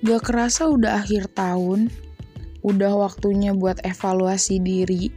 [0.00, 1.92] Gak kerasa udah akhir tahun,
[2.64, 5.12] udah waktunya buat evaluasi diri.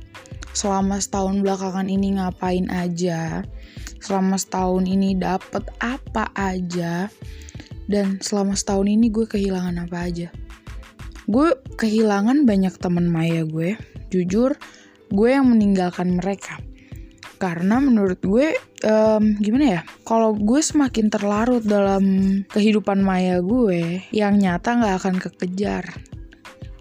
[0.52, 3.48] Selama setahun belakangan ini ngapain aja,
[4.04, 7.08] selama setahun ini dapet apa aja,
[7.88, 10.28] dan selama setahun ini gue kehilangan apa aja.
[11.32, 13.80] Gue kehilangan banyak temen maya gue,
[14.12, 14.60] jujur
[15.16, 16.60] gue yang meninggalkan mereka
[17.44, 18.56] karena menurut gue
[18.88, 22.04] um, gimana ya kalau gue semakin terlarut dalam
[22.48, 25.92] kehidupan maya gue yang nyata nggak akan kekejar.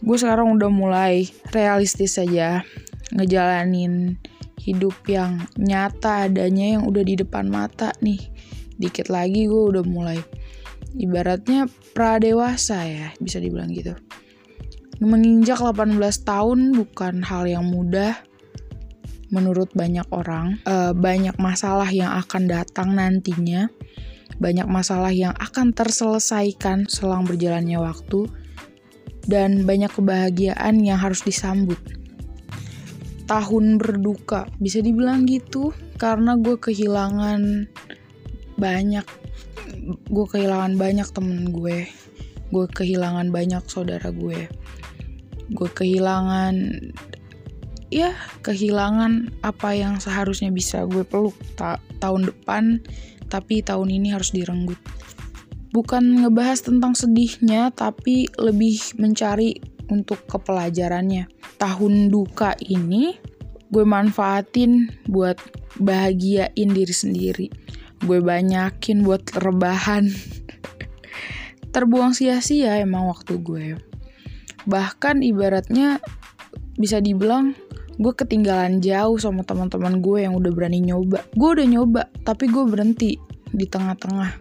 [0.06, 2.62] Gue sekarang udah mulai realistis saja
[3.10, 4.22] ngejalanin
[4.62, 8.22] hidup yang nyata adanya yang udah di depan mata nih.
[8.78, 10.22] Dikit lagi gue udah mulai
[10.94, 13.98] ibaratnya pradewasa ya bisa dibilang gitu.
[15.02, 18.14] Menginjak 18 tahun bukan hal yang mudah
[19.32, 23.72] menurut banyak orang, uh, banyak masalah yang akan datang nantinya,
[24.36, 28.28] banyak masalah yang akan terselesaikan selang berjalannya waktu,
[29.24, 31.80] dan banyak kebahagiaan yang harus disambut.
[33.24, 37.72] Tahun berduka, bisa dibilang gitu, karena gue kehilangan
[38.60, 39.06] banyak,
[40.12, 41.88] gue kehilangan banyak temen gue,
[42.52, 44.44] gue kehilangan banyak saudara gue,
[45.48, 46.54] gue kehilangan
[47.92, 52.80] ya kehilangan apa yang seharusnya bisa gue peluk ta tahun depan
[53.28, 54.80] tapi tahun ini harus direnggut.
[55.72, 59.56] Bukan ngebahas tentang sedihnya tapi lebih mencari
[59.88, 61.28] untuk kepelajarannya.
[61.60, 63.16] Tahun duka ini
[63.72, 65.40] gue manfaatin buat
[65.80, 67.46] bahagiain diri sendiri.
[68.04, 70.12] Gue banyakin buat rebahan.
[71.74, 73.66] Terbuang sia-sia emang waktu gue.
[74.68, 76.04] Bahkan ibaratnya
[76.76, 77.56] bisa dibilang
[77.98, 81.24] gue ketinggalan jauh sama teman-teman gue yang udah berani nyoba.
[81.36, 83.16] Gue udah nyoba tapi gue berhenti
[83.52, 84.40] di tengah-tengah.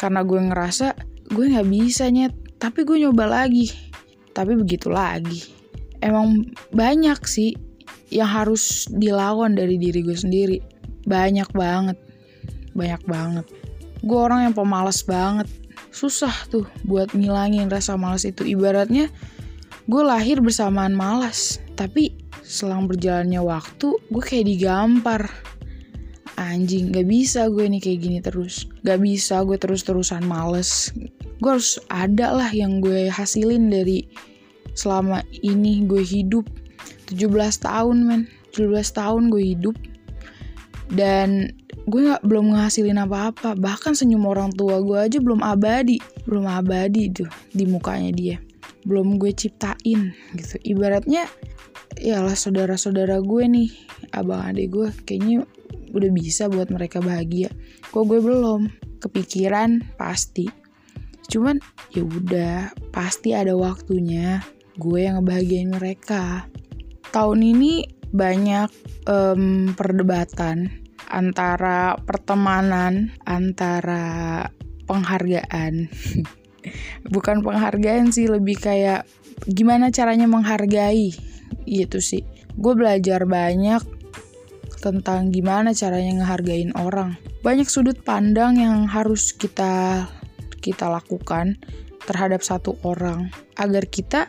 [0.00, 0.86] Karena gue ngerasa
[1.32, 2.32] gue nggak bisa nyet.
[2.56, 3.68] Tapi gue nyoba lagi.
[4.32, 5.44] Tapi begitu lagi.
[6.00, 7.52] Emang banyak sih
[8.08, 10.58] yang harus dilawan dari diri gue sendiri.
[11.04, 11.98] Banyak banget.
[12.72, 13.46] Banyak banget.
[14.00, 15.48] Gue orang yang pemalas banget.
[15.92, 18.44] Susah tuh buat ngilangin rasa malas itu.
[18.48, 19.12] Ibaratnya
[19.90, 22.14] gue lahir bersamaan malas tapi
[22.44, 25.30] selang berjalannya waktu gue kayak digampar.
[26.40, 28.64] Anjing gak bisa gue nih kayak gini terus.
[28.80, 30.88] Gak bisa gue terus-terusan males.
[31.36, 34.08] Gue harus ada lah yang gue hasilin dari
[34.72, 36.48] selama ini gue hidup.
[37.12, 37.28] 17
[37.60, 38.22] tahun men.
[38.56, 39.76] 17 tahun gue hidup.
[40.90, 41.52] Dan
[41.86, 43.52] gue nggak belum ngehasilin apa-apa.
[43.58, 46.00] Bahkan senyum orang tua gue aja belum abadi.
[46.24, 48.36] Belum abadi tuh di mukanya dia.
[48.88, 50.56] Belum gue ciptain gitu.
[50.64, 51.28] Ibaratnya
[52.00, 53.70] lah saudara-saudara gue nih
[54.16, 55.44] abang adik gue kayaknya
[55.92, 57.50] udah bisa buat mereka bahagia.
[57.92, 58.70] Kok gue belum?
[59.02, 60.48] Kepikiran pasti.
[61.30, 61.60] Cuman
[61.94, 64.40] ya udah pasti ada waktunya
[64.80, 66.48] gue yang ngebahagiain mereka.
[67.10, 68.70] Tahun ini banyak
[69.06, 70.70] um, perdebatan
[71.10, 74.46] antara pertemanan antara
[74.86, 75.90] penghargaan
[77.08, 79.08] bukan penghargaan sih lebih kayak
[79.48, 81.14] gimana caranya menghargai
[81.64, 82.24] gitu sih.
[82.58, 83.80] Gue belajar banyak
[84.80, 87.16] tentang gimana caranya ngehargain orang.
[87.44, 90.04] Banyak sudut pandang yang harus kita
[90.60, 91.56] kita lakukan
[92.04, 94.28] terhadap satu orang agar kita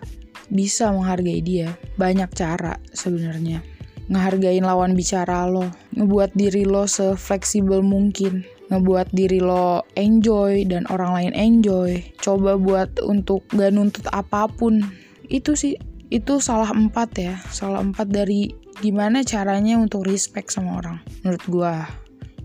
[0.52, 1.76] bisa menghargai dia.
[1.96, 3.64] Banyak cara sebenarnya.
[4.12, 11.12] Ngehargain lawan bicara lo ngebuat diri lo sefleksibel mungkin ngebuat diri lo enjoy dan orang
[11.12, 14.80] lain enjoy coba buat untuk gak nuntut apa pun.
[15.28, 15.76] Itu sih
[16.12, 18.52] itu salah empat ya salah empat dari
[18.84, 21.74] gimana caranya untuk respect sama orang menurut gue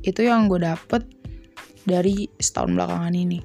[0.06, 1.02] itu yang gue dapet
[1.82, 3.42] dari setahun belakangan ini.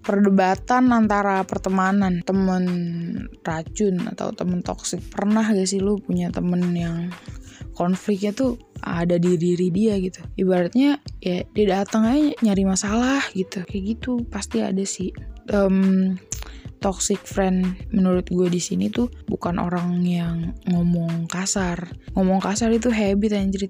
[0.00, 2.64] Perdebatan antara pertemanan temen
[3.44, 7.12] racun atau temen toksik pernah gak sih lu punya temen yang
[7.76, 10.20] konfliknya tuh ada di diri dia gitu.
[10.36, 13.62] Ibaratnya ya dia datang aja nyari masalah gitu.
[13.64, 15.12] Kayak gitu pasti ada sih.
[15.50, 16.16] Um,
[16.80, 21.92] toxic friend menurut gue di sini tuh bukan orang yang ngomong kasar.
[22.16, 23.68] Ngomong kasar itu habit anjir.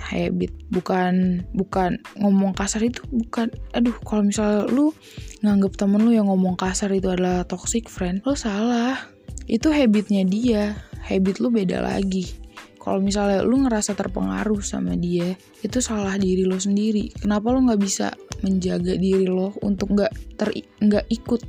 [0.00, 4.96] Habit bukan bukan ngomong kasar itu bukan aduh kalau misalnya lu
[5.44, 8.98] nganggep temen lu yang ngomong kasar itu adalah toxic friend lo salah.
[9.46, 10.78] Itu habitnya dia.
[11.00, 12.40] Habit lu beda lagi
[12.80, 17.12] kalau misalnya lu ngerasa terpengaruh sama dia itu salah diri lo sendiri.
[17.12, 18.08] Kenapa lo nggak bisa
[18.40, 20.48] menjaga diri lo untuk nggak ter
[20.80, 21.42] nggak ikut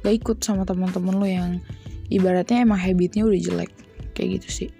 [0.00, 1.50] gak ikut sama teman-teman lo yang
[2.08, 3.72] ibaratnya emang habitnya udah jelek?
[4.16, 4.70] Kayak gitu sih.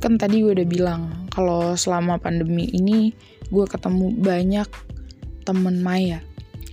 [0.00, 3.12] Kan tadi gue udah bilang kalau selama pandemi ini
[3.48, 4.68] gue ketemu banyak
[5.46, 6.20] temen Maya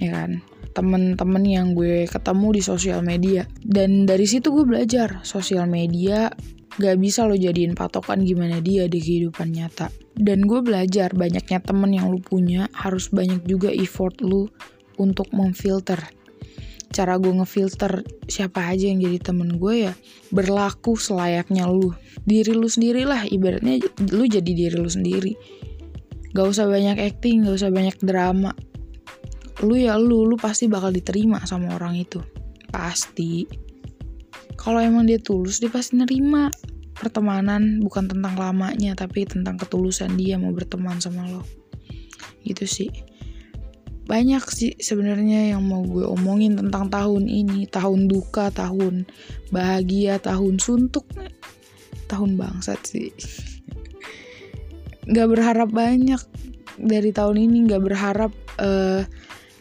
[0.02, 0.42] ya kan
[0.74, 3.46] temen-temen yang gue ketemu di sosial media.
[3.62, 6.34] Dan dari situ gue belajar sosial media
[6.82, 9.94] gak bisa lo jadiin patokan gimana dia di kehidupan nyata.
[10.18, 14.50] Dan gue belajar banyaknya temen yang lu punya harus banyak juga effort lu
[14.98, 16.02] untuk memfilter.
[16.94, 19.94] Cara gue ngefilter siapa aja yang jadi temen gue ya
[20.30, 21.90] berlaku selayaknya lu
[22.22, 23.82] diri sendiri lah ibaratnya
[24.14, 25.34] lu jadi diri lu sendiri.
[26.34, 28.54] Gak usah banyak acting gak usah banyak drama
[29.64, 32.20] lu ya lu lu pasti bakal diterima sama orang itu.
[32.70, 33.48] Pasti.
[34.60, 36.52] Kalau emang dia tulus dia pasti nerima
[36.94, 41.44] pertemanan bukan tentang lamanya tapi tentang ketulusan dia mau berteman sama lo.
[42.44, 42.92] Gitu sih.
[44.04, 47.66] Banyak sih sebenarnya yang mau gue omongin tentang tahun ini.
[47.72, 49.08] Tahun duka tahun
[49.50, 51.08] bahagia tahun suntuk.
[52.12, 53.10] Tahun bangsat sih.
[55.08, 56.20] Nggak berharap banyak.
[56.74, 59.08] Dari tahun ini nggak berharap uh,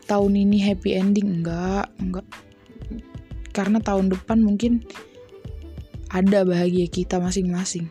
[0.06, 1.42] tahun ini happy ending?
[1.42, 2.26] Enggak enggak.
[3.52, 4.80] Karena tahun depan mungkin
[6.08, 7.88] ada bahagia kita masing-masing.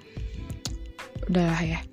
[1.29, 1.90] Udahlah ya